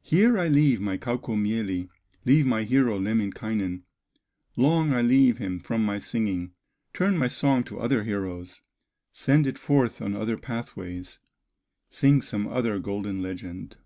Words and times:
Here 0.00 0.36
I 0.36 0.48
leave 0.48 0.80
my 0.80 0.98
Kaukomieli, 0.98 1.88
Leave 2.24 2.44
my 2.44 2.64
hero 2.64 2.98
Lemminkainen, 2.98 3.84
Long 4.56 4.92
I 4.92 5.00
leave 5.00 5.38
him 5.38 5.60
from 5.60 5.84
my 5.84 6.00
singing, 6.00 6.54
Turn 6.92 7.16
my 7.16 7.28
song 7.28 7.62
to 7.66 7.78
other 7.78 8.02
heroes, 8.02 8.62
Send 9.12 9.46
it 9.46 9.58
forth 9.58 10.02
on 10.02 10.16
other 10.16 10.36
pathways, 10.36 11.20
Sing 11.88 12.20
some 12.20 12.48
other 12.48 12.80
golden 12.80 13.20
legend. 13.22 13.76